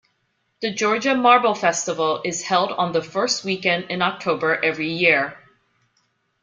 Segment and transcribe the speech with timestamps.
[0.61, 5.37] The Georgia Marble Festival is held on the first weekend in October every year.